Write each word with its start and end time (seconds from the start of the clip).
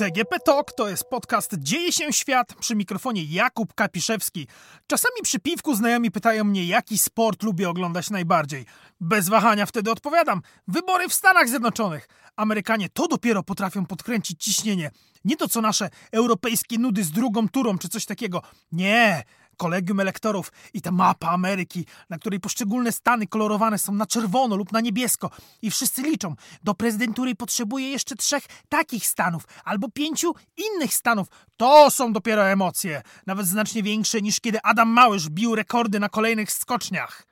DGP 0.00 0.38
Talk 0.44 0.72
to 0.72 0.88
jest 0.88 1.04
podcast 1.04 1.54
Dzieje 1.58 1.92
się 1.92 2.12
świat 2.12 2.54
przy 2.54 2.76
mikrofonie 2.76 3.24
Jakub 3.24 3.74
Kapiszewski. 3.74 4.46
Czasami 4.86 5.22
przy 5.22 5.38
piwku 5.38 5.74
znajomi 5.74 6.10
pytają 6.10 6.44
mnie, 6.44 6.64
jaki 6.64 6.98
sport 6.98 7.42
lubię 7.42 7.68
oglądać 7.68 8.10
najbardziej. 8.10 8.66
Bez 9.00 9.28
wahania 9.28 9.66
wtedy 9.66 9.90
odpowiadam: 9.90 10.42
wybory 10.68 11.08
w 11.08 11.14
Stanach 11.14 11.48
Zjednoczonych. 11.48 12.08
Amerykanie 12.36 12.88
to 12.88 13.08
dopiero 13.08 13.42
potrafią 13.42 13.86
podkręcić 13.86 14.44
ciśnienie. 14.44 14.90
Nie 15.24 15.36
to 15.36 15.48
co 15.48 15.60
nasze 15.60 15.90
europejskie 16.12 16.78
nudy 16.78 17.04
z 17.04 17.10
drugą 17.10 17.48
turą 17.48 17.78
czy 17.78 17.88
coś 17.88 18.04
takiego. 18.04 18.42
Nie, 18.72 19.24
kolegium 19.60 20.00
elektorów 20.00 20.52
i 20.74 20.80
ta 20.80 20.90
mapa 20.90 21.28
Ameryki, 21.28 21.86
na 22.10 22.18
której 22.18 22.40
poszczególne 22.40 22.92
stany 22.92 23.26
kolorowane 23.26 23.78
są 23.78 23.92
na 23.92 24.06
czerwono 24.06 24.56
lub 24.56 24.72
na 24.72 24.80
niebiesko 24.80 25.30
i 25.62 25.70
wszyscy 25.70 26.02
liczą. 26.02 26.34
Do 26.62 26.74
prezydentury 26.74 27.34
potrzebuje 27.34 27.90
jeszcze 27.90 28.16
trzech 28.16 28.44
takich 28.68 29.06
stanów 29.06 29.44
albo 29.64 29.88
pięciu 29.88 30.34
innych 30.56 30.94
stanów. 30.94 31.28
To 31.56 31.90
są 31.90 32.12
dopiero 32.12 32.48
emocje, 32.48 33.02
nawet 33.26 33.46
znacznie 33.46 33.82
większe 33.82 34.20
niż 34.20 34.40
kiedy 34.40 34.58
Adam 34.62 34.88
Małysz 34.88 35.28
bił 35.28 35.54
rekordy 35.54 36.00
na 36.00 36.08
kolejnych 36.08 36.52
skoczniach. 36.52 37.26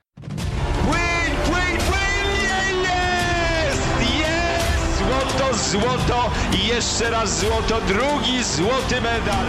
Płyń, 0.84 1.32
płyń! 1.46 1.78
Jest! 2.82 3.82
Jest! 4.18 4.98
Złoto, 4.98 5.54
złoto 5.54 6.30
i 6.58 6.66
jeszcze 6.66 7.10
raz 7.10 7.40
złoto, 7.40 7.80
drugi 7.80 8.44
złoty 8.44 9.00
medal. 9.00 9.46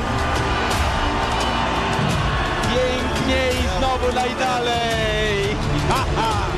I 3.29 3.77
znowu 3.77 4.13
najdalej. 4.13 5.55
Ha, 5.89 6.05
ha. 6.15 6.49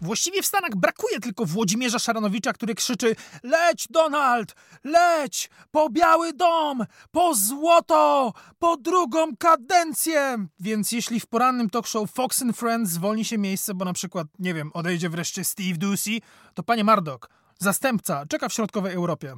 Właściwie 0.00 0.42
w 0.42 0.46
Stanach 0.46 0.76
brakuje 0.76 1.20
tylko 1.20 1.44
Włodzimierza 1.44 1.98
Szaranowicza, 1.98 2.52
który 2.52 2.74
krzyczy 2.74 3.16
Leć 3.42 3.86
Donald, 3.90 4.54
leć 4.84 5.50
po 5.70 5.90
Biały 5.90 6.32
Dom, 6.32 6.84
po 7.10 7.34
złoto, 7.34 8.32
po 8.58 8.76
drugą 8.76 9.36
kadencję. 9.36 10.46
Więc 10.60 10.92
jeśli 10.92 11.20
w 11.20 11.26
porannym 11.26 11.70
talk 11.70 11.86
show 11.86 12.10
Fox 12.10 12.42
and 12.42 12.56
Friends 12.56 12.90
zwolni 12.90 13.24
się 13.24 13.38
miejsce, 13.38 13.74
bo 13.74 13.84
na 13.84 13.92
przykład, 13.92 14.26
nie 14.38 14.54
wiem, 14.54 14.70
odejdzie 14.74 15.08
wreszcie 15.08 15.44
Steve 15.44 15.78
Ducey, 15.78 16.22
to 16.54 16.62
panie 16.62 16.84
Mardok, 16.84 17.30
zastępca, 17.58 18.26
czeka 18.26 18.48
w 18.48 18.52
środkowej 18.52 18.94
Europie. 18.94 19.36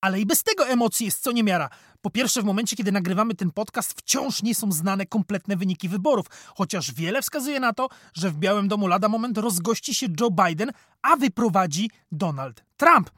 Ale 0.00 0.20
i 0.20 0.26
bez 0.26 0.42
tego 0.42 0.68
emocji 0.68 1.06
jest 1.06 1.22
co 1.22 1.32
niemiara. 1.32 1.68
Po 2.02 2.10
pierwsze, 2.10 2.42
w 2.42 2.44
momencie, 2.44 2.76
kiedy 2.76 2.92
nagrywamy 2.92 3.34
ten 3.34 3.50
podcast, 3.50 3.92
wciąż 3.92 4.42
nie 4.42 4.54
są 4.54 4.72
znane 4.72 5.06
kompletne 5.06 5.56
wyniki 5.56 5.88
wyborów, 5.88 6.26
chociaż 6.56 6.94
wiele 6.94 7.22
wskazuje 7.22 7.60
na 7.60 7.72
to, 7.72 7.88
że 8.14 8.30
w 8.30 8.36
Białym 8.36 8.68
Domu 8.68 8.86
lada 8.86 9.08
moment 9.08 9.38
rozgości 9.38 9.94
się 9.94 10.06
Joe 10.20 10.30
Biden, 10.30 10.72
a 11.02 11.16
wyprowadzi 11.16 11.90
Donald 12.12 12.64
Trump. 12.76 13.10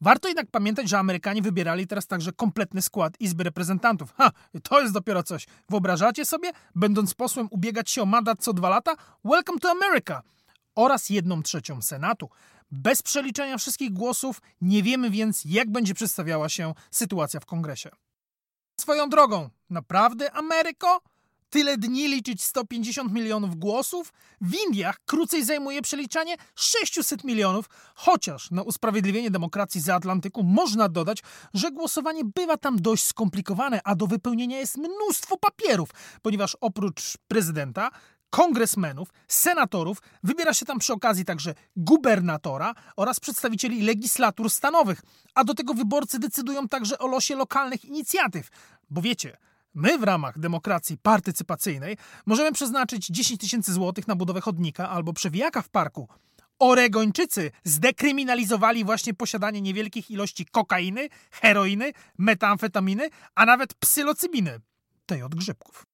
Warto 0.00 0.28
jednak 0.28 0.46
pamiętać, 0.50 0.88
że 0.88 0.98
Amerykanie 0.98 1.42
wybierali 1.42 1.86
teraz 1.86 2.06
także 2.06 2.32
kompletny 2.32 2.82
skład 2.82 3.20
Izby 3.20 3.44
Reprezentantów. 3.44 4.14
Ha, 4.16 4.30
to 4.62 4.80
jest 4.80 4.94
dopiero 4.94 5.22
coś. 5.22 5.46
Wyobrażacie 5.68 6.24
sobie, 6.24 6.50
będąc 6.74 7.14
posłem, 7.14 7.48
ubiegać 7.50 7.90
się 7.90 8.02
o 8.02 8.06
mandat 8.06 8.42
co 8.42 8.52
dwa 8.52 8.68
lata? 8.68 8.94
Welcome 9.24 9.58
to 9.58 9.70
America! 9.70 10.22
Oraz 10.74 11.10
jedną 11.10 11.42
trzecią 11.42 11.82
Senatu. 11.82 12.30
Bez 12.70 13.02
przeliczenia 13.02 13.58
wszystkich 13.58 13.92
głosów 13.92 14.42
nie 14.60 14.82
wiemy 14.82 15.10
więc, 15.10 15.44
jak 15.44 15.70
będzie 15.70 15.94
przedstawiała 15.94 16.48
się 16.48 16.74
sytuacja 16.90 17.40
w 17.40 17.46
kongresie. 17.46 17.90
Swoją 18.80 19.08
drogą, 19.08 19.50
naprawdę 19.70 20.32
Ameryko? 20.32 21.00
Tyle 21.50 21.76
dni 21.78 22.08
liczyć 22.08 22.42
150 22.42 23.12
milionów 23.12 23.56
głosów? 23.56 24.12
W 24.40 24.54
Indiach 24.66 25.00
krócej 25.06 25.44
zajmuje 25.44 25.82
przeliczanie 25.82 26.36
600 26.54 27.24
milionów, 27.24 27.66
chociaż 27.94 28.50
na 28.50 28.62
usprawiedliwienie 28.62 29.30
demokracji 29.30 29.80
za 29.80 29.94
Atlantyku 29.94 30.42
można 30.42 30.88
dodać, 30.88 31.22
że 31.54 31.70
głosowanie 31.70 32.22
bywa 32.24 32.56
tam 32.56 32.76
dość 32.82 33.04
skomplikowane, 33.04 33.80
a 33.84 33.94
do 33.94 34.06
wypełnienia 34.06 34.58
jest 34.58 34.76
mnóstwo 34.76 35.36
papierów, 35.36 35.88
ponieważ 36.22 36.56
oprócz 36.60 37.16
prezydenta 37.28 37.90
kongresmenów, 38.30 39.08
senatorów, 39.28 39.98
wybiera 40.22 40.54
się 40.54 40.66
tam 40.66 40.78
przy 40.78 40.92
okazji 40.92 41.24
także 41.24 41.54
gubernatora 41.76 42.74
oraz 42.96 43.20
przedstawicieli 43.20 43.82
legislatur 43.82 44.50
stanowych, 44.50 45.02
a 45.34 45.44
do 45.44 45.54
tego 45.54 45.74
wyborcy 45.74 46.18
decydują 46.18 46.68
także 46.68 46.98
o 46.98 47.06
losie 47.06 47.36
lokalnych 47.36 47.84
inicjatyw. 47.84 48.48
Bo 48.90 49.02
wiecie, 49.02 49.36
my 49.74 49.98
w 49.98 50.02
ramach 50.02 50.38
demokracji 50.38 50.98
partycypacyjnej 50.98 51.96
możemy 52.26 52.52
przeznaczyć 52.52 53.06
10 53.06 53.40
tysięcy 53.40 53.72
złotych 53.72 54.08
na 54.08 54.16
budowę 54.16 54.40
chodnika 54.40 54.88
albo 54.88 55.12
przewijaka 55.12 55.62
w 55.62 55.68
parku. 55.68 56.08
Oregończycy 56.58 57.50
zdekryminalizowali 57.64 58.84
właśnie 58.84 59.14
posiadanie 59.14 59.60
niewielkich 59.60 60.10
ilości 60.10 60.46
kokainy, 60.46 61.08
heroiny, 61.30 61.92
metamfetaminy, 62.18 63.08
a 63.34 63.46
nawet 63.46 63.74
psylocybiny, 63.74 64.60
tej 65.06 65.22
od 65.22 65.34
grzybków. 65.34 65.89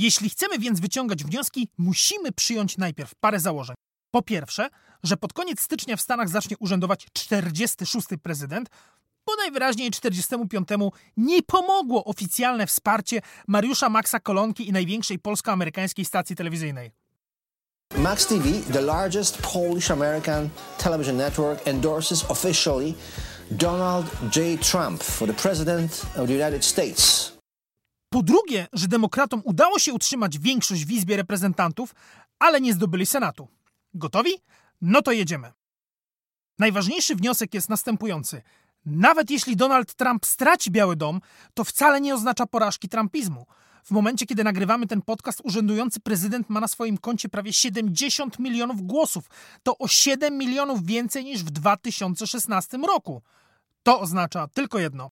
Jeśli 0.00 0.30
chcemy 0.30 0.58
więc 0.58 0.80
wyciągać 0.80 1.24
wnioski, 1.24 1.68
musimy 1.78 2.32
przyjąć 2.32 2.78
najpierw 2.78 3.14
parę 3.14 3.40
założeń. 3.40 3.76
Po 4.10 4.22
pierwsze, 4.22 4.68
że 5.02 5.16
pod 5.16 5.32
koniec 5.32 5.60
stycznia 5.60 5.96
w 5.96 6.00
Stanach 6.00 6.28
zacznie 6.28 6.56
urzędować 6.58 7.06
46. 7.12 8.06
prezydent, 8.22 8.68
bo 9.26 9.36
najwyraźniej 9.36 9.90
45. 9.90 10.68
nie 11.16 11.42
pomogło 11.42 12.04
oficjalne 12.04 12.66
wsparcie 12.66 13.20
Mariusza 13.48 13.88
Maxa 13.88 14.20
Kolonki 14.20 14.68
i 14.68 14.72
największej 14.72 15.18
polsko-amerykańskiej 15.18 16.04
stacji 16.04 16.36
telewizyjnej. 16.36 16.90
Max 17.96 18.26
TV, 18.26 18.44
the 18.72 18.80
largest 18.80 19.38
Polish 19.42 19.90
American 19.90 20.50
television 20.78 21.16
network, 21.16 21.66
endorses 21.68 22.30
officially 22.30 22.94
Donald 23.50 24.06
J. 24.36 24.60
Trump 24.60 25.02
for 25.02 25.28
the 25.28 25.34
President 25.34 26.06
of 26.16 26.26
the 26.26 26.34
United 26.34 26.64
States. 26.64 27.33
Po 28.14 28.22
drugie, 28.22 28.66
że 28.72 28.88
demokratom 28.88 29.42
udało 29.44 29.78
się 29.78 29.92
utrzymać 29.92 30.38
większość 30.38 30.84
w 30.84 30.90
Izbie 30.90 31.16
Reprezentantów, 31.16 31.94
ale 32.38 32.60
nie 32.60 32.74
zdobyli 32.74 33.06
Senatu. 33.06 33.48
Gotowi? 33.94 34.30
No 34.80 35.02
to 35.02 35.12
jedziemy. 35.12 35.52
Najważniejszy 36.58 37.16
wniosek 37.16 37.54
jest 37.54 37.68
następujący. 37.68 38.42
Nawet 38.86 39.30
jeśli 39.30 39.56
Donald 39.56 39.94
Trump 39.94 40.26
straci 40.26 40.70
Biały 40.70 40.96
Dom, 40.96 41.20
to 41.54 41.64
wcale 41.64 42.00
nie 42.00 42.14
oznacza 42.14 42.46
porażki 42.46 42.88
trumpizmu. 42.88 43.46
W 43.84 43.90
momencie, 43.90 44.26
kiedy 44.26 44.44
nagrywamy 44.44 44.86
ten 44.86 45.02
podcast, 45.02 45.40
urzędujący 45.44 46.00
prezydent 46.00 46.50
ma 46.50 46.60
na 46.60 46.68
swoim 46.68 46.98
koncie 46.98 47.28
prawie 47.28 47.52
70 47.52 48.38
milionów 48.38 48.82
głosów. 48.82 49.24
To 49.62 49.78
o 49.78 49.88
7 49.88 50.38
milionów 50.38 50.84
więcej 50.84 51.24
niż 51.24 51.44
w 51.44 51.50
2016 51.50 52.78
roku. 52.78 53.22
To 53.82 54.00
oznacza 54.00 54.48
tylko 54.48 54.78
jedno. 54.78 55.10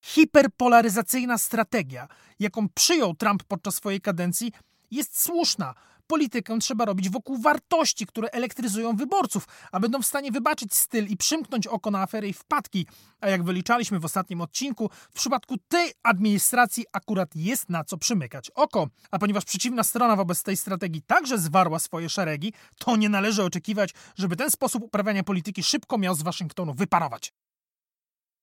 Hiperpolaryzacyjna 0.00 1.38
strategia, 1.38 2.08
jaką 2.38 2.68
przyjął 2.68 3.14
Trump 3.14 3.44
podczas 3.44 3.74
swojej 3.74 4.00
kadencji, 4.00 4.52
jest 4.90 5.22
słuszna. 5.22 5.74
Politykę 6.06 6.58
trzeba 6.58 6.84
robić 6.84 7.10
wokół 7.10 7.38
wartości, 7.38 8.06
które 8.06 8.28
elektryzują 8.28 8.96
wyborców, 8.96 9.44
a 9.72 9.80
będą 9.80 10.02
w 10.02 10.06
stanie 10.06 10.32
wybaczyć 10.32 10.74
styl 10.74 11.06
i 11.06 11.16
przymknąć 11.16 11.66
oko 11.66 11.90
na 11.90 12.02
afery 12.02 12.28
i 12.28 12.32
wpadki. 12.32 12.86
A 13.20 13.28
jak 13.28 13.42
wyliczaliśmy 13.42 13.98
w 13.98 14.04
ostatnim 14.04 14.40
odcinku, 14.40 14.90
w 15.10 15.14
przypadku 15.14 15.56
tej 15.68 15.92
administracji 16.02 16.84
akurat 16.92 17.36
jest 17.36 17.68
na 17.68 17.84
co 17.84 17.98
przymykać 17.98 18.50
oko. 18.50 18.88
A 19.10 19.18
ponieważ 19.18 19.44
przeciwna 19.44 19.82
strona 19.82 20.16
wobec 20.16 20.42
tej 20.42 20.56
strategii 20.56 21.02
także 21.02 21.38
zwarła 21.38 21.78
swoje 21.78 22.08
szeregi, 22.08 22.52
to 22.78 22.96
nie 22.96 23.08
należy 23.08 23.42
oczekiwać, 23.42 23.90
żeby 24.16 24.36
ten 24.36 24.50
sposób 24.50 24.82
uprawiania 24.82 25.22
polityki 25.22 25.62
szybko 25.62 25.98
miał 25.98 26.14
z 26.14 26.22
Waszyngtonu 26.22 26.74
wyparować. 26.74 27.32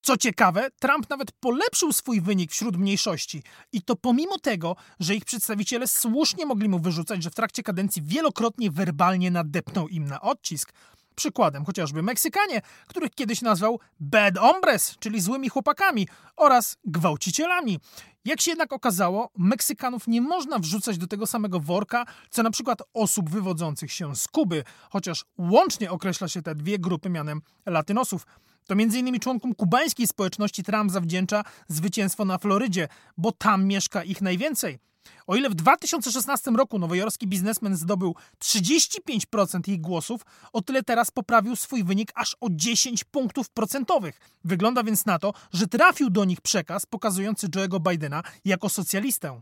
Co 0.05 0.17
ciekawe, 0.17 0.69
Trump 0.79 1.09
nawet 1.09 1.31
polepszył 1.31 1.93
swój 1.93 2.21
wynik 2.21 2.51
wśród 2.51 2.77
mniejszości 2.77 3.43
i 3.71 3.81
to 3.81 3.95
pomimo 3.95 4.39
tego, 4.39 4.75
że 4.99 5.15
ich 5.15 5.25
przedstawiciele 5.25 5.87
słusznie 5.87 6.45
mogli 6.45 6.69
mu 6.69 6.79
wyrzucać, 6.79 7.23
że 7.23 7.29
w 7.29 7.35
trakcie 7.35 7.63
kadencji 7.63 8.01
wielokrotnie 8.01 8.71
werbalnie 8.71 9.31
nadepnął 9.31 9.87
im 9.87 10.05
na 10.05 10.21
odcisk. 10.21 10.73
Przykładem 11.15 11.65
chociażby 11.65 12.03
Meksykanie, 12.03 12.61
których 12.87 13.11
kiedyś 13.11 13.41
nazwał 13.41 13.79
bad 13.99 14.37
hombres, 14.37 14.95
czyli 14.99 15.21
złymi 15.21 15.49
chłopakami, 15.49 16.07
oraz 16.35 16.77
gwałcicielami. 16.85 17.79
Jak 18.25 18.41
się 18.41 18.51
jednak 18.51 18.73
okazało, 18.73 19.29
Meksykanów 19.37 20.07
nie 20.07 20.21
można 20.21 20.59
wrzucać 20.59 20.97
do 20.97 21.07
tego 21.07 21.27
samego 21.27 21.59
worka, 21.59 22.05
co 22.29 22.43
na 22.43 22.51
przykład 22.51 22.81
osób 22.93 23.29
wywodzących 23.29 23.91
się 23.91 24.15
z 24.15 24.27
Kuby, 24.27 24.63
chociaż 24.89 25.25
łącznie 25.37 25.91
określa 25.91 26.27
się 26.27 26.41
te 26.41 26.55
dwie 26.55 26.79
grupy 26.79 27.09
mianem 27.09 27.41
latynosów. 27.65 28.25
To 28.65 28.73
m.in. 28.73 29.19
członkom 29.19 29.55
kubańskiej 29.55 30.07
społeczności 30.07 30.63
Trump 30.63 30.91
zawdzięcza 30.91 31.43
zwycięstwo 31.67 32.25
na 32.25 32.37
Florydzie, 32.37 32.87
bo 33.17 33.31
tam 33.31 33.65
mieszka 33.65 34.03
ich 34.03 34.21
najwięcej. 34.21 34.79
O 35.27 35.35
ile 35.35 35.49
w 35.49 35.55
2016 35.55 36.51
roku 36.51 36.79
nowojorski 36.79 37.27
biznesmen 37.27 37.75
zdobył 37.75 38.15
35% 38.43 39.69
ich 39.69 39.81
głosów, 39.81 40.21
o 40.53 40.61
tyle 40.61 40.83
teraz 40.83 41.11
poprawił 41.11 41.55
swój 41.55 41.83
wynik 41.83 42.11
aż 42.15 42.35
o 42.41 42.47
10 42.51 43.03
punktów 43.03 43.49
procentowych. 43.49 44.19
Wygląda 44.43 44.83
więc 44.83 45.05
na 45.05 45.19
to, 45.19 45.33
że 45.53 45.67
trafił 45.67 46.09
do 46.09 46.25
nich 46.25 46.41
przekaz 46.41 46.85
pokazujący 46.85 47.49
Joe'ego 47.49 47.91
Bidena 47.91 48.23
jako 48.45 48.69
socjalistę. 48.69 49.41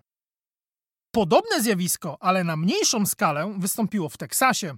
Podobne 1.15 1.61
zjawisko, 1.61 2.17
ale 2.19 2.43
na 2.43 2.57
mniejszą 2.57 3.05
skalę, 3.05 3.53
wystąpiło 3.57 4.09
w 4.09 4.17
Teksasie. 4.17 4.75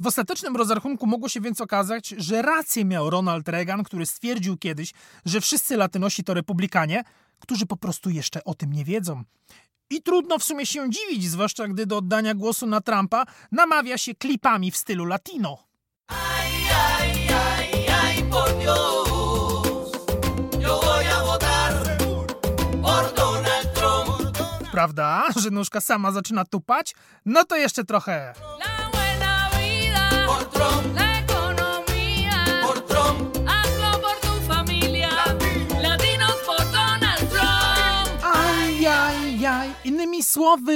W 0.00 0.06
ostatecznym 0.06 0.56
rozrachunku 0.56 1.06
mogło 1.06 1.28
się 1.28 1.40
więc 1.40 1.60
okazać, 1.60 2.08
że 2.08 2.42
rację 2.42 2.84
miał 2.84 3.10
Ronald 3.10 3.48
Reagan, 3.48 3.84
który 3.84 4.06
stwierdził 4.06 4.56
kiedyś, 4.56 4.92
że 5.24 5.40
wszyscy 5.40 5.76
Latynosi 5.76 6.24
to 6.24 6.34
republikanie, 6.34 7.04
którzy 7.38 7.66
po 7.66 7.76
prostu 7.76 8.10
jeszcze 8.10 8.44
o 8.44 8.54
tym 8.54 8.72
nie 8.72 8.84
wiedzą. 8.84 9.22
I 9.90 10.02
trudno 10.02 10.38
w 10.38 10.44
sumie 10.44 10.66
się 10.66 10.90
dziwić, 10.90 11.30
zwłaszcza 11.30 11.68
gdy 11.68 11.86
do 11.86 11.96
oddania 11.96 12.34
głosu 12.34 12.66
na 12.66 12.80
Trumpa 12.80 13.24
namawia 13.52 13.98
się 13.98 14.14
klipami 14.14 14.70
w 14.70 14.76
stylu 14.76 15.04
latino. 15.04 15.67
Prawda, 24.78 25.24
że 25.42 25.50
nóżka 25.50 25.80
sama 25.80 26.12
zaczyna 26.12 26.44
tupać? 26.44 26.94
No 27.26 27.44
to 27.44 27.56
jeszcze 27.56 27.84
trochę. 27.84 28.34
Innymi 39.84 40.22
słowy, 40.22 40.74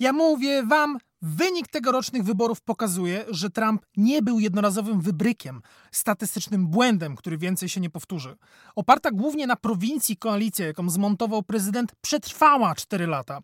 ja 0.00 0.12
mówię 0.12 0.62
wam, 0.62 0.98
wynik 1.22 1.68
tegorocznych 1.68 2.24
wyborów 2.24 2.60
pokazuje, 2.60 3.24
że 3.30 3.50
Trump 3.50 3.86
nie 3.96 4.22
był 4.22 4.40
jednorazowym 4.40 5.00
wybrykiem, 5.00 5.62
statystycznym 5.90 6.68
błędem, 6.68 7.16
który 7.16 7.38
więcej 7.38 7.68
się 7.68 7.80
nie 7.80 7.90
powtórzy. 7.90 8.36
Oparta 8.76 9.10
głównie 9.10 9.46
na 9.46 9.56
prowincji 9.56 10.16
koalicja, 10.16 10.66
jaką 10.66 10.90
zmontował 10.90 11.42
prezydent, 11.42 11.92
przetrwała 12.00 12.74
4 12.74 13.06
lata. 13.06 13.40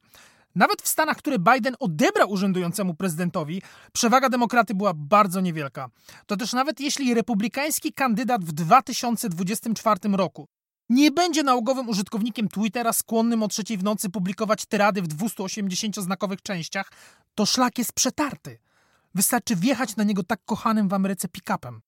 Nawet 0.55 0.83
w 0.83 0.89
Stanach, 0.89 1.17
które 1.17 1.39
Biden 1.39 1.77
odebrał 1.79 2.31
urzędującemu 2.31 2.95
prezydentowi, 2.95 3.63
przewaga 3.93 4.29
demokraty 4.29 4.75
była 4.75 4.93
bardzo 4.95 5.41
niewielka. 5.41 5.89
To 6.27 6.37
też 6.37 6.53
nawet 6.53 6.81
jeśli 6.81 7.15
republikański 7.15 7.93
kandydat 7.93 8.45
w 8.45 8.53
2024 8.53 10.01
roku 10.13 10.49
nie 10.89 11.11
będzie 11.11 11.43
nałogowym 11.43 11.89
użytkownikiem 11.89 12.49
Twittera 12.49 12.93
skłonnym 12.93 13.43
o 13.43 13.49
trzeciej 13.49 13.79
w 13.79 13.85
nocy 13.85 14.11
publikować 14.11 14.67
tyrady 14.67 15.03
w 15.03 15.09
280-znakowych 15.09 16.43
częściach, 16.43 16.93
to 17.35 17.47
szlak 17.47 17.79
jest 17.79 17.93
przetarty. 17.93 18.59
Wystarczy 19.15 19.57
wjechać 19.57 19.97
na 19.97 20.05
niego 20.05 20.23
tak 20.23 20.41
kochanym 20.45 20.89
w 20.89 20.95
Ameryce 20.95 21.29
pick-upem. 21.29 21.81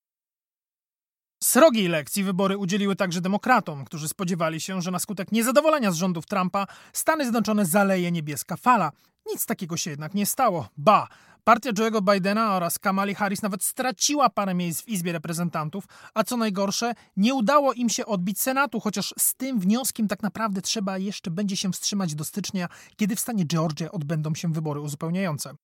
Srogiej 1.42 1.88
lekcji 1.88 2.24
wybory 2.24 2.58
udzieliły 2.58 2.96
także 2.96 3.20
demokratom, 3.20 3.84
którzy 3.84 4.08
spodziewali 4.08 4.60
się, 4.60 4.82
że 4.82 4.90
na 4.90 4.98
skutek 4.98 5.32
niezadowolenia 5.32 5.92
z 5.92 5.96
rządów 5.96 6.26
Trumpa 6.26 6.66
Stany 6.92 7.24
Zjednoczone 7.24 7.66
zaleje 7.66 8.12
niebieska 8.12 8.56
fala. 8.56 8.92
Nic 9.26 9.46
takiego 9.46 9.76
się 9.76 9.90
jednak 9.90 10.14
nie 10.14 10.26
stało. 10.26 10.68
Ba, 10.76 11.08
Partia 11.44 11.72
Joe'ego 11.72 12.14
Bidena 12.14 12.56
oraz 12.56 12.78
Kamali 12.78 13.14
Harris 13.14 13.42
nawet 13.42 13.64
straciła 13.64 14.30
parę 14.30 14.54
miejsc 14.54 14.82
w 14.82 14.88
Izbie 14.88 15.12
Reprezentantów, 15.12 15.84
a 16.14 16.24
co 16.24 16.36
najgorsze, 16.36 16.92
nie 17.16 17.34
udało 17.34 17.72
im 17.72 17.88
się 17.88 18.06
odbić 18.06 18.40
Senatu, 18.40 18.80
chociaż 18.80 19.14
z 19.18 19.34
tym 19.34 19.60
wnioskiem 19.60 20.08
tak 20.08 20.22
naprawdę 20.22 20.62
trzeba 20.62 20.98
jeszcze 20.98 21.30
będzie 21.30 21.56
się 21.56 21.72
wstrzymać 21.72 22.14
do 22.14 22.24
stycznia, 22.24 22.68
kiedy 22.96 23.16
w 23.16 23.20
stanie 23.20 23.44
Georgia 23.46 23.92
odbędą 23.92 24.34
się 24.34 24.52
wybory 24.52 24.80
uzupełniające. 24.80 25.54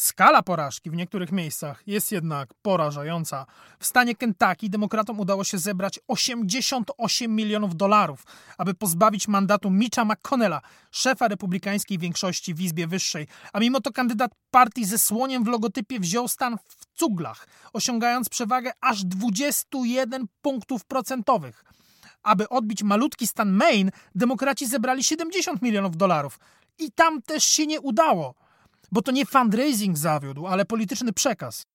Skala 0.00 0.42
porażki 0.42 0.90
w 0.90 0.96
niektórych 0.96 1.32
miejscach 1.32 1.82
jest 1.86 2.12
jednak 2.12 2.54
porażająca. 2.62 3.46
W 3.78 3.86
stanie 3.86 4.14
Kentucky 4.14 4.70
demokratom 4.70 5.20
udało 5.20 5.44
się 5.44 5.58
zebrać 5.58 6.00
88 6.08 7.36
milionów 7.36 7.76
dolarów, 7.76 8.22
aby 8.58 8.74
pozbawić 8.74 9.28
mandatu 9.28 9.70
Mitcha 9.70 10.04
McConnella, 10.04 10.60
szefa 10.90 11.28
republikańskiej 11.28 11.98
większości 11.98 12.54
w 12.54 12.60
Izbie 12.60 12.86
Wyższej, 12.86 13.26
a 13.52 13.60
mimo 13.60 13.80
to 13.80 13.92
kandydat 13.92 14.30
partii 14.50 14.84
ze 14.84 14.98
słoniem 14.98 15.44
w 15.44 15.48
logotypie 15.48 16.00
wziął 16.00 16.28
stan 16.28 16.56
w 16.68 16.98
cuglach, 16.98 17.46
osiągając 17.72 18.28
przewagę 18.28 18.72
aż 18.80 19.04
21 19.04 20.26
punktów 20.42 20.84
procentowych. 20.84 21.64
Aby 22.22 22.48
odbić 22.48 22.82
malutki 22.82 23.26
stan 23.26 23.50
Maine, 23.50 23.90
demokraci 24.14 24.66
zebrali 24.66 25.04
70 25.04 25.62
milionów 25.62 25.96
dolarów. 25.96 26.38
I 26.78 26.92
tam 26.92 27.22
też 27.22 27.44
się 27.44 27.66
nie 27.66 27.80
udało 27.80 28.47
bo 28.92 29.02
to 29.02 29.12
nie 29.12 29.26
fundraising 29.26 29.98
zawiódł, 29.98 30.46
ale 30.46 30.64
polityczny 30.64 31.12
przekaz. 31.12 31.66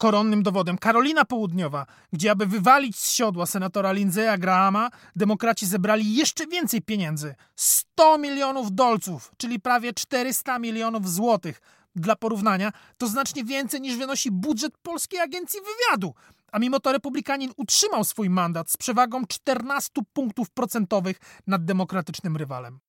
Koronnym 0.00 0.42
dowodem 0.42 0.78
Karolina 0.78 1.24
Południowa, 1.24 1.86
gdzie 2.12 2.30
aby 2.30 2.46
wywalić 2.46 2.98
z 2.98 3.12
siodła 3.12 3.46
senatora 3.46 3.92
Lindsaya 3.92 4.38
Grahama, 4.38 4.90
demokraci 5.16 5.66
zebrali 5.66 6.16
jeszcze 6.16 6.46
więcej 6.46 6.82
pieniędzy 6.82 7.34
100 7.56 8.18
milionów 8.18 8.72
dolców, 8.72 9.32
czyli 9.36 9.60
prawie 9.60 9.92
400 9.92 10.58
milionów 10.58 11.10
złotych. 11.10 11.60
Dla 11.94 12.16
porównania, 12.16 12.72
to 12.98 13.06
znacznie 13.06 13.44
więcej 13.44 13.80
niż 13.80 13.96
wynosi 13.96 14.30
budżet 14.30 14.72
Polskiej 14.82 15.20
Agencji 15.20 15.60
Wywiadu. 15.60 16.14
A 16.52 16.58
mimo 16.58 16.80
to 16.80 16.92
republikanin 16.92 17.52
utrzymał 17.56 18.04
swój 18.04 18.30
mandat 18.30 18.70
z 18.70 18.76
przewagą 18.76 19.26
14 19.26 19.90
punktów 20.12 20.50
procentowych 20.50 21.16
nad 21.46 21.64
demokratycznym 21.64 22.36
rywalem. 22.36 22.80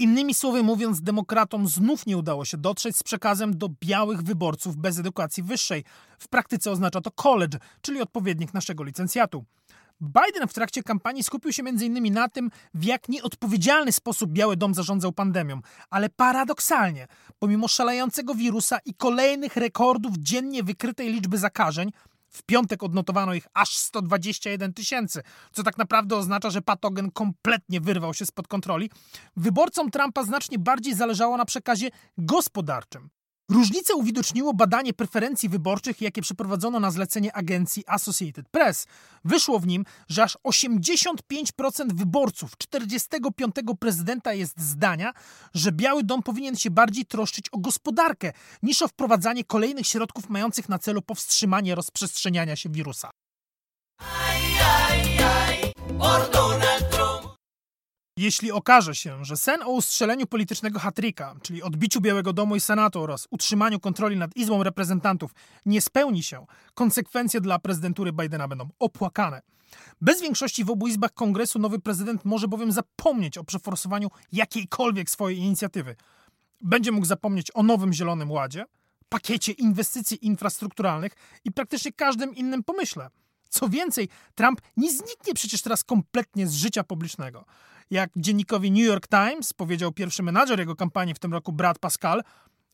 Innymi 0.00 0.34
słowy 0.34 0.62
mówiąc, 0.62 1.02
demokratom 1.02 1.68
znów 1.68 2.06
nie 2.06 2.16
udało 2.16 2.44
się 2.44 2.58
dotrzeć 2.58 2.96
z 2.96 3.02
przekazem 3.02 3.58
do 3.58 3.68
białych 3.80 4.22
wyborców 4.22 4.76
bez 4.76 4.98
edukacji 4.98 5.42
wyższej. 5.42 5.84
W 6.18 6.28
praktyce 6.28 6.70
oznacza 6.70 7.00
to 7.00 7.10
college, 7.10 7.58
czyli 7.82 8.00
odpowiednik 8.00 8.54
naszego 8.54 8.84
licencjatu. 8.84 9.44
Biden 10.00 10.48
w 10.48 10.52
trakcie 10.52 10.82
kampanii 10.82 11.22
skupił 11.22 11.52
się 11.52 11.62
m.in. 11.66 12.12
na 12.14 12.28
tym, 12.28 12.50
w 12.74 12.84
jak 12.84 13.08
nieodpowiedzialny 13.08 13.92
sposób 13.92 14.30
Biały 14.30 14.56
Dom 14.56 14.74
zarządzał 14.74 15.12
pandemią, 15.12 15.60
ale 15.90 16.08
paradoksalnie, 16.08 17.06
pomimo 17.38 17.68
szalejącego 17.68 18.34
wirusa 18.34 18.78
i 18.84 18.94
kolejnych 18.94 19.56
rekordów 19.56 20.16
dziennie 20.18 20.62
wykrytej 20.62 21.12
liczby 21.12 21.38
zakażeń, 21.38 21.90
w 22.30 22.42
piątek 22.42 22.82
odnotowano 22.82 23.34
ich 23.34 23.46
aż 23.54 23.76
121 23.76 24.74
tysięcy, 24.74 25.22
co 25.52 25.62
tak 25.62 25.78
naprawdę 25.78 26.16
oznacza, 26.16 26.50
że 26.50 26.62
patogen 26.62 27.10
kompletnie 27.10 27.80
wyrwał 27.80 28.14
się 28.14 28.26
spod 28.26 28.48
kontroli. 28.48 28.90
Wyborcom 29.36 29.90
Trumpa 29.90 30.24
znacznie 30.24 30.58
bardziej 30.58 30.94
zależało 30.94 31.36
na 31.36 31.44
przekazie 31.44 31.88
gospodarczym. 32.18 33.10
Różnicę 33.50 33.94
uwidoczniło 33.94 34.54
badanie 34.54 34.92
preferencji 34.92 35.48
wyborczych, 35.48 36.00
jakie 36.00 36.22
przeprowadzono 36.22 36.80
na 36.80 36.90
zlecenie 36.90 37.36
agencji 37.36 37.84
Associated 37.86 38.48
Press. 38.48 38.86
Wyszło 39.24 39.58
w 39.58 39.66
nim, 39.66 39.84
że 40.08 40.22
aż 40.22 40.38
85% 40.44 41.92
wyborców 41.94 42.56
45. 42.58 43.54
prezydenta 43.80 44.32
jest 44.32 44.60
zdania, 44.60 45.12
że 45.54 45.72
Biały 45.72 46.04
Dom 46.04 46.22
powinien 46.22 46.56
się 46.56 46.70
bardziej 46.70 47.06
troszczyć 47.06 47.48
o 47.52 47.58
gospodarkę 47.58 48.32
niż 48.62 48.82
o 48.82 48.88
wprowadzanie 48.88 49.44
kolejnych 49.44 49.86
środków 49.86 50.28
mających 50.28 50.68
na 50.68 50.78
celu 50.78 51.02
powstrzymanie 51.02 51.74
rozprzestrzeniania 51.74 52.56
się 52.56 52.68
wirusa. 52.68 53.10
Jeśli 58.20 58.52
okaże 58.52 58.94
się, 58.94 59.24
że 59.24 59.36
sen 59.36 59.62
o 59.62 59.70
ustrzeleniu 59.70 60.26
politycznego 60.26 60.78
hatryka, 60.78 61.34
czyli 61.42 61.62
odbiciu 61.62 62.00
Białego 62.00 62.32
Domu 62.32 62.56
i 62.56 62.60
Senatu 62.60 63.02
oraz 63.02 63.26
utrzymaniu 63.30 63.80
kontroli 63.80 64.16
nad 64.16 64.36
Izbą 64.36 64.62
Reprezentantów 64.62 65.34
nie 65.66 65.80
spełni 65.80 66.22
się, 66.22 66.46
konsekwencje 66.74 67.40
dla 67.40 67.58
prezydentury 67.58 68.12
Bidena 68.12 68.48
będą 68.48 68.68
opłakane. 68.78 69.42
Bez 70.00 70.22
większości 70.22 70.64
w 70.64 70.70
obu 70.70 70.86
izbach 70.86 71.14
kongresu 71.14 71.58
nowy 71.58 71.78
prezydent 71.78 72.24
może 72.24 72.48
bowiem 72.48 72.72
zapomnieć 72.72 73.38
o 73.38 73.44
przeforsowaniu 73.44 74.08
jakiejkolwiek 74.32 75.10
swojej 75.10 75.38
inicjatywy. 75.38 75.96
Będzie 76.60 76.92
mógł 76.92 77.06
zapomnieć 77.06 77.50
o 77.54 77.62
nowym 77.62 77.92
Zielonym 77.92 78.30
Ładzie, 78.30 78.64
pakiecie 79.08 79.52
inwestycji 79.52 80.26
infrastrukturalnych 80.26 81.12
i 81.44 81.52
praktycznie 81.52 81.92
każdym 81.92 82.34
innym 82.34 82.64
pomyśle. 82.64 83.10
Co 83.48 83.68
więcej, 83.68 84.08
Trump 84.34 84.60
nie 84.76 84.92
zniknie 84.92 85.34
przecież 85.34 85.62
teraz 85.62 85.84
kompletnie 85.84 86.46
z 86.46 86.54
życia 86.54 86.84
publicznego. 86.84 87.44
Jak 87.90 88.10
dziennikowi 88.16 88.70
New 88.70 88.84
York 88.84 89.08
Times 89.08 89.52
powiedział 89.52 89.92
pierwszy 89.92 90.22
menadżer 90.22 90.58
jego 90.58 90.76
kampanii 90.76 91.14
w 91.14 91.18
tym 91.18 91.32
roku, 91.32 91.52
Brad 91.52 91.78
Pascal, 91.78 92.22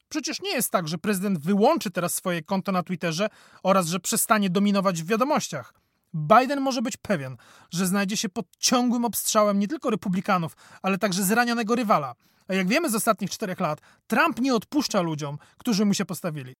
przecież 0.09 0.43
nie 0.43 0.51
jest 0.51 0.71
tak, 0.71 0.89
że 0.89 0.99
prezydent 0.99 1.39
wyłączy 1.39 1.91
teraz 1.91 2.15
swoje 2.15 2.43
konto 2.43 2.73
na 2.73 2.83
Twitterze 2.83 3.29
oraz 3.63 3.87
że 3.87 4.01
przestanie 4.01 4.51
dominować 4.51 5.03
w 5.03 5.07
wiadomościach. 5.07 5.75
Biden 6.15 6.61
może 6.61 6.83
być 6.83 6.97
pewien, 6.97 7.37
że 7.71 7.87
znajdzie 7.87 8.17
się 8.17 8.29
pod 8.29 8.47
ciągłym 8.59 9.05
obstrzałem 9.05 9.59
nie 9.59 9.69
tylko 9.69 9.91
republikanów, 9.91 10.57
ale 10.83 10.99
także 10.99 11.23
zranionego 11.23 11.75
rywala. 11.75 12.15
A 12.49 12.55
jak 12.55 12.69
wiemy 12.69 12.91
z 12.91 12.95
ostatnich 12.95 13.31
czterech 13.31 13.61
lat, 13.61 13.81
Trump 14.07 14.41
nie 14.41 14.55
odpuszcza 14.55 15.01
ludziom, 15.01 15.39
którzy 15.59 15.85
mu 15.85 15.95
się 15.95 16.05
postawili. 16.05 16.55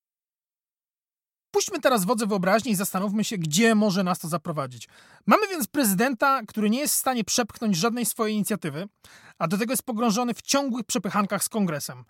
Puśćmy 1.57 1.81
teraz 1.81 2.05
wodze 2.05 2.27
wyobraźni 2.27 2.73
i 2.73 2.75
zastanówmy 2.75 3.25
się, 3.25 3.39
gdzie 3.39 3.75
może 3.75 4.05
nas 4.05 4.19
to 4.19 4.29
zaprowadzić. 4.29 4.89
Mamy 5.27 5.49
więc 5.49 5.67
prezydenta, 5.67 6.41
który 6.49 6.71
nie 6.71 6.79
jest 6.79 6.95
w 6.95 6.97
stanie 6.97 7.25
przepchnąć 7.25 7.77
żadnej 7.77 8.07
swojej 8.07 8.35
inicjatywy, 8.35 8.89
a 9.39 9.49
do 9.49 9.59
tego 9.59 9.73
jest 9.73 9.83
pogrążony 9.83 10.35
w 10.35 10.43
ciągłych 10.43 10.87
przepychankach 10.87 11.45
z 11.45 11.49
kongresem. 11.49 12.05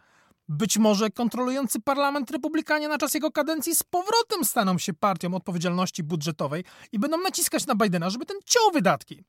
Być 0.48 0.78
może 0.78 1.10
kontrolujący 1.10 1.80
parlament 1.80 2.30
republikanie 2.30 2.88
na 2.88 2.98
czas 2.98 3.14
jego 3.14 3.32
kadencji 3.32 3.76
z 3.76 3.82
powrotem 3.82 4.44
staną 4.44 4.78
się 4.78 4.94
partią 4.94 5.34
odpowiedzialności 5.34 6.02
budżetowej 6.02 6.64
i 6.92 6.98
będą 6.98 7.18
naciskać 7.20 7.66
na 7.66 7.74
Bidena, 7.74 8.10
żeby 8.10 8.26
ten 8.26 8.36
ciął 8.44 8.70
wydatki. 8.72 9.24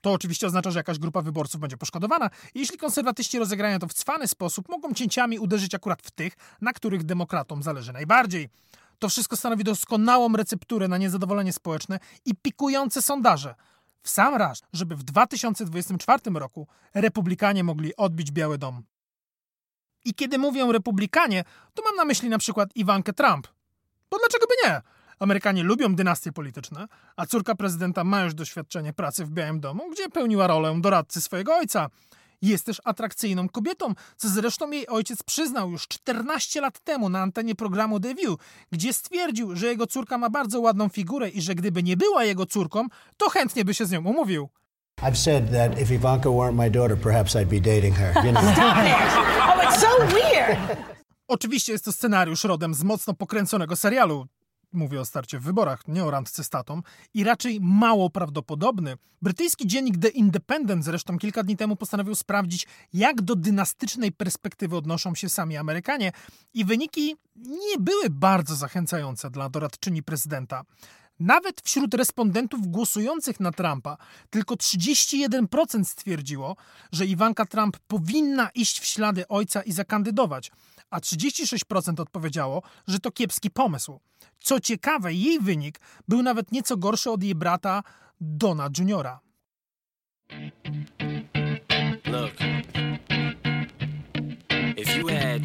To 0.00 0.12
oczywiście 0.12 0.46
oznacza, 0.46 0.70
że 0.70 0.78
jakaś 0.78 0.98
grupa 0.98 1.22
wyborców 1.22 1.60
będzie 1.60 1.76
poszkodowana. 1.76 2.30
I 2.54 2.60
jeśli 2.60 2.78
konserwatyści 2.78 3.38
rozegrają 3.38 3.78
to 3.78 3.88
w 3.88 3.94
cwany 3.94 4.28
sposób, 4.28 4.68
mogą 4.68 4.94
cięciami 4.94 5.38
uderzyć 5.38 5.74
akurat 5.74 6.02
w 6.02 6.10
tych, 6.10 6.32
na 6.60 6.72
których 6.72 7.04
demokratom 7.04 7.62
zależy 7.62 7.92
najbardziej. 7.92 8.48
To 9.02 9.08
wszystko 9.08 9.36
stanowi 9.36 9.64
doskonałą 9.64 10.32
recepturę 10.32 10.88
na 10.88 10.98
niezadowolenie 10.98 11.52
społeczne 11.52 11.98
i 12.24 12.34
pikujące 12.34 13.02
sondaże. 13.02 13.54
W 14.02 14.08
sam 14.08 14.34
raz, 14.34 14.62
żeby 14.72 14.96
w 14.96 15.02
2024 15.02 16.20
roku 16.34 16.66
republikanie 16.94 17.64
mogli 17.64 17.96
odbić 17.96 18.32
Biały 18.32 18.58
Dom. 18.58 18.82
I 20.04 20.14
kiedy 20.14 20.38
mówię 20.38 20.72
republikanie, 20.72 21.44
to 21.74 21.82
mam 21.82 21.96
na 21.96 22.04
myśli 22.04 22.28
na 22.28 22.38
przykład 22.38 22.70
Iwankę 22.74 23.12
Trump. 23.12 23.48
Bo 24.10 24.18
dlaczego 24.18 24.46
by 24.46 24.54
nie? 24.68 24.80
Amerykanie 25.18 25.62
lubią 25.62 25.94
dynastie 25.94 26.32
polityczne, 26.32 26.86
a 27.16 27.26
córka 27.26 27.54
prezydenta 27.54 28.04
ma 28.04 28.22
już 28.22 28.34
doświadczenie 28.34 28.92
pracy 28.92 29.24
w 29.24 29.30
Białym 29.30 29.60
Domu, 29.60 29.90
gdzie 29.90 30.08
pełniła 30.08 30.46
rolę 30.46 30.80
doradcy 30.80 31.20
swojego 31.20 31.56
ojca. 31.56 31.90
Jest 32.42 32.66
też 32.66 32.80
atrakcyjną 32.84 33.48
kobietą, 33.48 33.94
co 34.16 34.28
zresztą 34.28 34.70
jej 34.70 34.88
ojciec 34.88 35.22
przyznał 35.22 35.70
już 35.70 35.88
14 35.88 36.60
lat 36.60 36.80
temu 36.80 37.08
na 37.08 37.22
antenie 37.22 37.54
programu 37.54 38.00
The 38.00 38.14
View, 38.14 38.34
gdzie 38.72 38.92
stwierdził, 38.92 39.56
że 39.56 39.66
jego 39.66 39.86
córka 39.86 40.18
ma 40.18 40.30
bardzo 40.30 40.60
ładną 40.60 40.88
figurę 40.88 41.28
i 41.28 41.42
że 41.42 41.54
gdyby 41.54 41.82
nie 41.82 41.96
była 41.96 42.24
jego 42.24 42.46
córką, 42.46 42.86
to 43.16 43.30
chętnie 43.30 43.64
by 43.64 43.74
się 43.74 43.86
z 43.86 43.90
nią 43.90 44.04
umówił. 44.04 44.48
I've 45.02 45.16
said 45.16 45.52
that 45.52 45.80
if 45.80 45.94
Ivanka 45.94 46.28
weren't 46.28 46.54
my 46.54 46.70
daughter, 46.70 46.98
perhaps 46.98 47.34
I'd 47.34 47.48
be 47.48 47.60
dating 47.60 47.96
her. 47.96 48.24
You 48.24 48.32
know? 48.32 48.42
Oh, 48.42 49.62
it's 49.62 49.80
so 49.80 50.06
weird. 50.06 50.58
Oczywiście 51.28 51.72
jest 51.72 51.84
to 51.84 51.92
scenariusz 51.92 52.44
rodem 52.44 52.74
z 52.74 52.82
mocno 52.82 53.14
pokręconego 53.14 53.76
serialu. 53.76 54.26
Mówię 54.72 55.00
o 55.00 55.04
starcie 55.04 55.38
w 55.38 55.42
wyborach, 55.42 55.88
nie 55.88 56.04
o 56.04 56.10
randce 56.10 56.44
z 56.44 56.48
tatą. 56.48 56.82
I 57.14 57.24
raczej 57.24 57.58
mało 57.60 58.10
prawdopodobny. 58.10 58.96
Brytyjski 59.22 59.66
dziennik 59.66 59.98
The 59.98 60.08
Independent 60.08 60.84
zresztą 60.84 61.18
kilka 61.18 61.42
dni 61.42 61.56
temu 61.56 61.76
postanowił 61.76 62.14
sprawdzić, 62.14 62.66
jak 62.92 63.22
do 63.22 63.36
dynastycznej 63.36 64.12
perspektywy 64.12 64.76
odnoszą 64.76 65.14
się 65.14 65.28
sami 65.28 65.56
Amerykanie. 65.56 66.12
I 66.54 66.64
wyniki 66.64 67.16
nie 67.36 67.78
były 67.80 68.10
bardzo 68.10 68.56
zachęcające 68.56 69.30
dla 69.30 69.48
doradczyni 69.48 70.02
prezydenta. 70.02 70.62
Nawet 71.20 71.60
wśród 71.60 71.94
respondentów 71.94 72.66
głosujących 72.66 73.40
na 73.40 73.52
Trumpa 73.52 73.96
tylko 74.30 74.54
31% 74.54 75.84
stwierdziło, 75.84 76.56
że 76.92 77.06
Iwanka 77.06 77.46
Trump 77.46 77.78
powinna 77.78 78.50
iść 78.54 78.80
w 78.80 78.84
ślady 78.84 79.28
ojca 79.28 79.62
i 79.62 79.72
zakandydować, 79.72 80.52
a 80.92 80.98
36% 81.00 82.00
odpowiedziało, 82.00 82.62
że 82.86 82.98
to 82.98 83.10
kiepski 83.10 83.50
pomysł. 83.50 84.00
Co 84.40 84.60
ciekawe, 84.60 85.14
jej 85.14 85.40
wynik 85.40 85.80
był 86.08 86.22
nawet 86.22 86.52
nieco 86.52 86.76
gorszy 86.76 87.10
od 87.10 87.22
jej 87.22 87.34
brata 87.34 87.82
Dona 88.20 88.68
Juniora. 88.78 89.20
Look, 92.04 92.34
if 94.76 94.96
you 94.96 95.08
had 95.08 95.42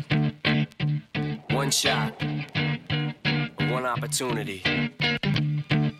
one 1.56 1.72
shot, 1.72 2.24
one 3.76 3.86
opportunity 3.94 4.62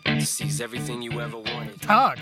to 0.04 0.26
seize 0.26 0.64
everything 0.64 1.02
you 1.02 1.20
ever 1.20 1.40
wanted. 1.54 1.80
Tak. 1.80 2.18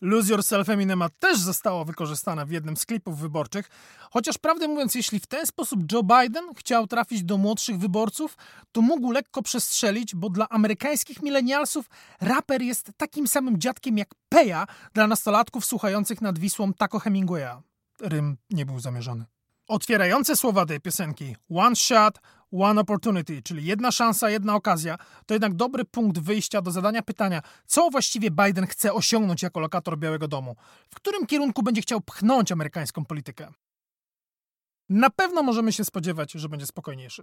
Lose 0.00 0.32
Yourself 0.32 0.68
Eminema 0.68 1.08
też 1.08 1.38
zostało 1.38 1.84
wykorzystane 1.84 2.46
w 2.46 2.50
jednym 2.50 2.76
z 2.76 2.86
klipów 2.86 3.18
wyborczych, 3.18 3.68
chociaż 4.10 4.38
prawdę 4.38 4.68
mówiąc, 4.68 4.94
jeśli 4.94 5.20
w 5.20 5.26
ten 5.26 5.46
sposób 5.46 5.92
Joe 5.92 6.02
Biden 6.02 6.44
chciał 6.56 6.86
trafić 6.86 7.24
do 7.24 7.38
młodszych 7.38 7.78
wyborców, 7.78 8.36
to 8.72 8.82
mógł 8.82 9.12
lekko 9.12 9.42
przestrzelić, 9.42 10.14
bo 10.14 10.30
dla 10.30 10.48
amerykańskich 10.48 11.22
milenialsów 11.22 11.86
raper 12.20 12.62
jest 12.62 12.90
takim 12.96 13.26
samym 13.26 13.60
dziadkiem 13.60 13.98
jak 13.98 14.08
Peja 14.28 14.66
dla 14.94 15.06
nastolatków 15.06 15.64
słuchających 15.64 16.20
nad 16.20 16.38
Wisłą 16.38 16.72
Taco 16.72 16.98
Hemingwaya. 16.98 17.62
Rym 18.00 18.36
nie 18.50 18.66
był 18.66 18.80
zamierzony. 18.80 19.24
Otwierające 19.68 20.36
słowa 20.36 20.66
tej 20.66 20.80
piosenki 20.80 21.36
One 21.50 21.76
Shot, 21.76 22.18
One 22.52 22.80
Opportunity, 22.80 23.42
czyli 23.42 23.64
jedna 23.64 23.90
szansa, 23.90 24.30
jedna 24.30 24.54
okazja, 24.54 24.96
to 25.26 25.34
jednak 25.34 25.54
dobry 25.54 25.84
punkt 25.84 26.18
wyjścia 26.18 26.62
do 26.62 26.70
zadania 26.70 27.02
pytania, 27.02 27.42
co 27.66 27.90
właściwie 27.90 28.30
Biden 28.30 28.66
chce 28.66 28.92
osiągnąć 28.92 29.42
jako 29.42 29.60
lokator 29.60 29.98
Białego 29.98 30.28
Domu, 30.28 30.56
w 30.88 30.94
którym 30.94 31.26
kierunku 31.26 31.62
będzie 31.62 31.82
chciał 31.82 32.00
pchnąć 32.00 32.52
amerykańską 32.52 33.04
politykę. 33.04 33.52
Na 34.88 35.10
pewno 35.10 35.42
możemy 35.42 35.72
się 35.72 35.84
spodziewać, 35.84 36.32
że 36.32 36.48
będzie 36.48 36.66
spokojniejszy. 36.66 37.22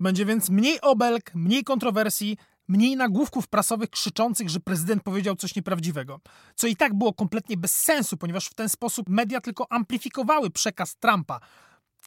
Będzie 0.00 0.26
więc 0.26 0.50
mniej 0.50 0.80
obelg, 0.80 1.34
mniej 1.34 1.64
kontrowersji, 1.64 2.36
mniej 2.68 2.96
nagłówków 2.96 3.48
prasowych 3.48 3.90
krzyczących, 3.90 4.48
że 4.48 4.60
prezydent 4.60 5.02
powiedział 5.02 5.36
coś 5.36 5.56
nieprawdziwego. 5.56 6.20
Co 6.54 6.66
i 6.66 6.76
tak 6.76 6.94
było 6.94 7.12
kompletnie 7.12 7.56
bez 7.56 7.74
sensu, 7.74 8.16
ponieważ 8.16 8.46
w 8.46 8.54
ten 8.54 8.68
sposób 8.68 9.08
media 9.08 9.40
tylko 9.40 9.72
amplifikowały 9.72 10.50
przekaz 10.50 10.96
Trumpa, 10.96 11.40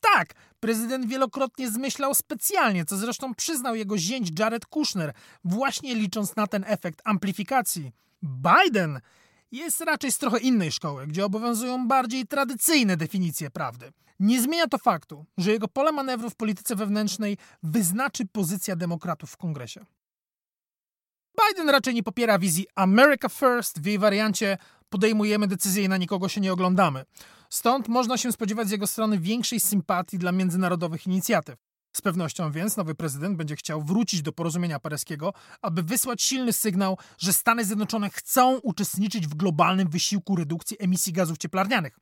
tak, 0.01 0.33
prezydent 0.59 1.05
wielokrotnie 1.05 1.71
zmyślał 1.71 2.15
specjalnie, 2.15 2.85
co 2.85 2.97
zresztą 2.97 3.35
przyznał 3.35 3.75
jego 3.75 3.97
zięć 3.97 4.39
Jared 4.39 4.65
Kushner, 4.65 5.13
właśnie 5.43 5.95
licząc 5.95 6.35
na 6.35 6.47
ten 6.47 6.63
efekt 6.67 7.01
amplifikacji. 7.05 7.91
Biden 8.23 8.99
jest 9.51 9.81
raczej 9.81 10.11
z 10.11 10.17
trochę 10.17 10.39
innej 10.39 10.71
szkoły, 10.71 11.07
gdzie 11.07 11.25
obowiązują 11.25 11.87
bardziej 11.87 12.27
tradycyjne 12.27 12.97
definicje 12.97 13.49
prawdy. 13.49 13.91
Nie 14.19 14.41
zmienia 14.41 14.67
to 14.67 14.77
faktu, 14.77 15.25
że 15.37 15.51
jego 15.51 15.67
pole 15.67 15.91
manewru 15.91 16.29
w 16.29 16.35
polityce 16.35 16.75
wewnętrznej 16.75 17.37
wyznaczy 17.63 18.25
pozycja 18.25 18.75
demokratów 18.75 19.31
w 19.31 19.37
kongresie. 19.37 19.85
Biden 21.47 21.69
raczej 21.69 21.93
nie 21.93 22.03
popiera 22.03 22.39
wizji 22.39 22.67
America 22.75 23.29
First 23.29 23.81
w 23.81 23.85
jej 23.85 23.99
wariancie 23.99 24.57
podejmujemy 24.89 25.47
decyzje 25.47 25.83
i 25.83 25.89
na 25.89 25.97
nikogo 25.97 26.29
się 26.29 26.41
nie 26.41 26.53
oglądamy. 26.53 27.05
Stąd 27.49 27.87
można 27.87 28.17
się 28.17 28.31
spodziewać 28.31 28.67
z 28.67 28.71
jego 28.71 28.87
strony 28.87 29.19
większej 29.19 29.59
sympatii 29.59 30.17
dla 30.17 30.31
międzynarodowych 30.31 31.07
inicjatyw. 31.07 31.55
Z 31.97 32.01
pewnością 32.01 32.51
więc 32.51 32.77
nowy 32.77 32.95
prezydent 32.95 33.37
będzie 33.37 33.55
chciał 33.55 33.81
wrócić 33.81 34.21
do 34.21 34.31
porozumienia 34.31 34.79
paryskiego, 34.79 35.33
aby 35.61 35.83
wysłać 35.83 36.21
silny 36.21 36.53
sygnał, 36.53 36.97
że 37.17 37.33
Stany 37.33 37.65
Zjednoczone 37.65 38.09
chcą 38.09 38.57
uczestniczyć 38.57 39.27
w 39.27 39.35
globalnym 39.35 39.89
wysiłku 39.89 40.35
redukcji 40.35 40.77
emisji 40.79 41.13
gazów 41.13 41.37
cieplarnianych. 41.37 41.99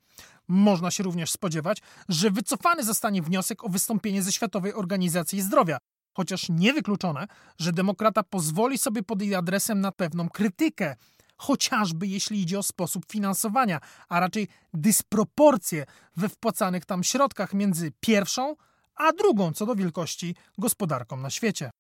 Można 0.48 0.92
się 0.92 1.04
również 1.04 1.32
spodziewać, 1.32 1.82
że 2.10 2.32
wycofany 2.32 2.84
zostanie 2.84 3.22
wniosek 3.22 3.64
o 3.64 3.70
wystąpienie 3.70 4.24
ze 4.24 4.32
Światowej 4.32 4.74
Organizacji 4.74 5.42
Zdrowia, 5.42 5.78
chociaż 6.14 6.50
niewykluczone, 6.50 7.28
że 7.60 7.74
demokrata 7.74 8.24
pozwoli 8.24 8.78
sobie 8.78 9.04
pod 9.04 9.22
jej 9.22 9.36
adresem 9.36 9.82
na 9.82 9.92
pewną 9.92 10.30
krytykę, 10.30 10.96
chociażby 11.38 12.08
jeśli 12.08 12.42
idzie 12.42 12.60
o 12.60 12.64
sposób 12.64 13.12
finansowania, 13.12 13.80
a 14.10 14.20
raczej 14.20 14.48
dysproporcje 14.74 15.86
we 16.16 16.30
wpłacanych 16.30 16.86
tam 16.86 17.04
środkach 17.04 17.54
między 17.54 17.92
pierwszą 18.00 18.56
a 18.96 19.12
drugą 19.12 19.54
co 19.54 19.66
do 19.66 19.76
wielkości 19.76 20.36
gospodarką 20.58 21.18
na 21.18 21.30
świecie. 21.30 21.72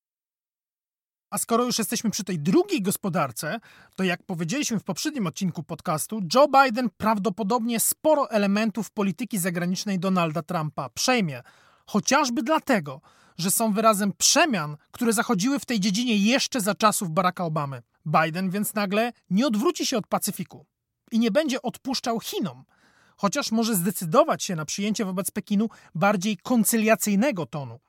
A 1.30 1.38
skoro 1.38 1.64
już 1.64 1.80
jesteśmy 1.80 2.10
przy 2.10 2.24
tej 2.24 2.40
drugiej 2.40 2.82
gospodarce, 2.82 3.60
to 3.96 4.04
jak 4.04 4.24
powiedzieliśmy 4.24 4.80
w 4.80 4.84
poprzednim 4.84 5.28
odcinku 5.28 5.64
podcastu, 5.64 6.22
Joe 6.34 6.48
Biden 6.48 6.90
prawdopodobnie 6.98 7.80
sporo 7.80 8.32
elementów 8.32 8.92
polityki 8.92 9.38
zagranicznej 9.38 10.00
Donalda 10.00 10.42
Trumpa 10.42 10.90
przejmie. 10.90 11.42
Chociażby 11.86 12.44
dlatego, 12.44 13.02
że 13.38 13.52
są 13.52 13.74
wyrazem 13.74 14.14
przemian, 14.18 14.78
które 14.92 15.14
zachodziły 15.14 15.60
w 15.60 15.66
tej 15.66 15.80
dziedzinie 15.80 16.18
jeszcze 16.18 16.62
za 16.62 16.76
czasów 16.76 17.12
Baracka 17.12 17.44
Obamy. 17.44 17.82
Biden 18.06 18.50
więc 18.50 18.74
nagle 18.74 19.12
nie 19.30 19.48
odwróci 19.48 19.86
się 19.86 19.98
od 19.98 20.08
Pacyfiku 20.08 20.66
i 21.12 21.20
nie 21.20 21.32
będzie 21.32 21.62
odpuszczał 21.62 22.20
Chinom, 22.20 22.64
chociaż 23.18 23.52
może 23.52 23.76
zdecydować 23.76 24.44
się 24.44 24.56
na 24.56 24.66
przyjęcie 24.66 25.06
wobec 25.06 25.32
Pekinu 25.32 25.70
bardziej 25.96 26.38
koncyliacyjnego 26.38 27.46
tonu. 27.46 27.80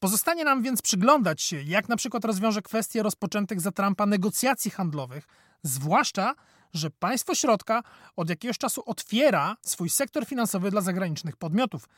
Pozostanie 0.00 0.44
nam 0.44 0.62
więc 0.62 0.82
przyglądać 0.82 1.42
się, 1.42 1.62
jak 1.62 1.88
na 1.88 1.96
przykład 1.96 2.24
rozwiąże 2.24 2.62
kwestie 2.62 3.02
rozpoczętych 3.02 3.60
za 3.60 3.72
Trumpa 3.72 4.06
negocjacji 4.06 4.70
handlowych, 4.70 5.26
zwłaszcza, 5.62 6.34
że 6.72 6.90
państwo 6.90 7.34
środka 7.34 7.82
od 8.16 8.30
jakiegoś 8.30 8.58
czasu 8.58 8.82
otwiera 8.86 9.56
swój 9.62 9.90
sektor 9.90 10.26
finansowy 10.26 10.70
dla 10.70 10.80
zagranicznych 10.80 11.36
podmiotów. 11.36 11.88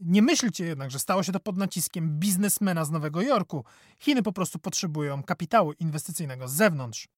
Nie 0.00 0.22
myślcie 0.22 0.64
jednak, 0.64 0.90
że 0.90 0.98
stało 0.98 1.22
się 1.22 1.32
to 1.32 1.40
pod 1.40 1.56
naciskiem 1.56 2.18
biznesmena 2.18 2.84
z 2.84 2.90
Nowego 2.90 3.22
Jorku. 3.22 3.64
Chiny 3.98 4.22
po 4.22 4.32
prostu 4.32 4.58
potrzebują 4.58 5.22
kapitału 5.22 5.72
inwestycyjnego 5.72 6.48
z 6.48 6.52
zewnątrz. 6.52 7.08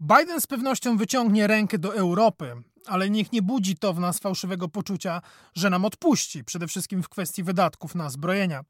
Biden 0.00 0.40
z 0.40 0.46
pewnością 0.46 0.96
wyciągnie 0.96 1.46
rękę 1.46 1.78
do 1.78 1.94
Europy, 1.94 2.62
ale 2.86 3.10
niech 3.10 3.32
nie 3.32 3.42
budzi 3.42 3.76
to 3.76 3.94
w 3.94 4.00
nas 4.00 4.18
fałszywego 4.18 4.68
poczucia, 4.68 5.22
że 5.54 5.70
nam 5.70 5.84
odpuści, 5.84 6.44
przede 6.44 6.66
wszystkim 6.66 7.02
w 7.02 7.08
kwestii 7.08 7.42
wydatków 7.42 7.94
na 7.94 8.10
zbrojenia. 8.10 8.64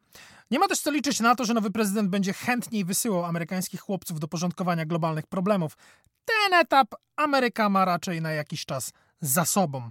Nie 0.51 0.59
ma 0.59 0.69
też 0.69 0.81
co 0.81 0.91
liczyć 0.91 1.21
na 1.21 1.35
to, 1.35 1.45
że 1.45 1.55
nowy 1.55 1.71
prezydent 1.71 2.11
będzie 2.11 2.33
chętniej 2.33 2.85
wysyłał 2.85 3.25
amerykańskich 3.25 3.81
chłopców 3.81 4.21
do 4.21 4.29
porządkowania 4.29 4.87
globalnych 4.87 5.27
problemów. 5.27 5.77
Ten 6.25 6.61
etap 6.61 6.95
Ameryka 7.17 7.69
ma 7.69 7.85
raczej 7.85 8.23
na 8.23 8.31
jakiś 8.31 8.65
czas 8.65 8.93
za 9.21 9.45
sobą. 9.45 9.91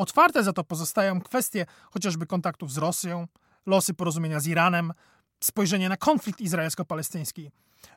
Otwarte 0.00 0.42
za 0.42 0.52
to 0.52 0.64
pozostają 0.64 1.20
kwestie 1.20 1.66
chociażby 1.90 2.26
kontaktów 2.26 2.72
z 2.72 2.78
Rosją, 2.78 3.26
losy 3.66 3.94
porozumienia 3.94 4.40
z 4.40 4.46
Iranem, 4.46 4.92
spojrzenie 5.40 5.88
na 5.88 5.96
konflikt 5.96 6.40
izraelsko-palestyński. 6.40 7.50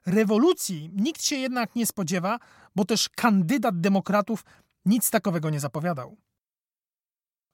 Rewolucji 0.06 0.90
nikt 0.94 1.24
się 1.24 1.36
jednak 1.36 1.76
nie 1.76 1.86
spodziewa, 1.86 2.40
bo 2.76 2.86
też 2.86 3.10
kandydat 3.10 3.82
demokratów 3.82 4.46
Nic 4.86 5.10
takowego 5.10 5.50
nie 5.50 5.60
zapowiadał. 5.60 6.18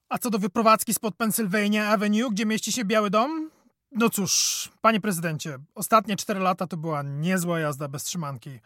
A 0.09 0.17
co 0.17 0.29
do 0.29 0.39
wyprowadzki 0.39 0.93
spod 0.93 1.15
Pennsylvania 1.15 1.89
Avenue, 1.89 2.29
gdzie 2.31 2.45
mieści 2.45 2.71
się 2.71 2.85
Biały 2.85 3.09
Dom? 3.09 3.51
No 3.91 4.09
cóż, 4.09 4.69
panie 4.81 5.01
prezydencie, 5.01 5.59
ostatnie 5.75 6.15
cztery 6.15 6.39
lata 6.39 6.67
to 6.67 6.77
była 6.77 7.01
niezła 7.03 7.59
jazda 7.59 7.87
bez 7.87 8.03
trzymanki. 8.03 8.59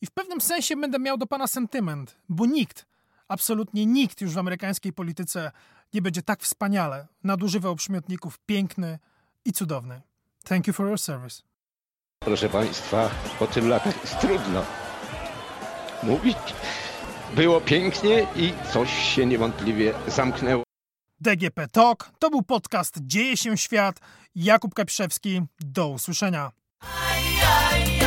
I 0.00 0.06
w 0.06 0.10
pewnym 0.10 0.40
sensie 0.40 0.76
będę 0.76 0.98
miał 0.98 1.18
do 1.18 1.26
pana 1.26 1.46
sentyment, 1.46 2.16
bo 2.28 2.46
nikt, 2.46 2.89
absolutnie 3.30 3.86
nikt 3.86 4.20
już 4.20 4.34
w 4.34 4.38
amerykańskiej 4.38 4.92
polityce 4.92 5.52
nie 5.94 6.02
będzie 6.02 6.22
tak 6.22 6.42
wspaniale 6.42 7.06
nadużywał 7.24 7.76
przymiotników 7.76 8.38
piękny 8.46 8.98
i 9.44 9.52
cudowny. 9.52 10.02
Thank 10.44 10.66
you 10.66 10.72
for 10.72 10.86
your 10.86 10.98
service. 10.98 11.42
Proszę 12.18 12.48
Państwa, 12.48 13.10
po 13.38 13.46
tym 13.46 13.68
latach 13.68 14.00
jest 14.02 14.20
trudno 14.20 14.64
mówić. 16.02 16.36
Było 17.34 17.60
pięknie 17.60 18.26
i 18.36 18.52
coś 18.72 19.14
się 19.14 19.26
niewątpliwie 19.26 19.94
zamknęło. 20.06 20.62
DGP 21.20 21.68
Talk 21.68 22.10
to 22.18 22.30
był 22.30 22.42
podcast 22.42 22.98
Dzieje 23.00 23.36
się 23.36 23.56
świat. 23.56 24.00
Jakub 24.34 24.74
Kapiszewski. 24.74 25.42
Do 25.60 25.88
usłyszenia. 25.88 26.52
Ay, 26.80 27.24
ay, 27.42 28.00